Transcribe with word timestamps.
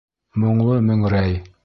Моңло 0.43 0.79
мөңрәй. 0.89 1.41